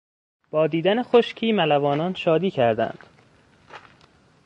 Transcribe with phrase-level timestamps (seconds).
[0.49, 2.99] با دیدن خشکی ملوانان شادی کردند.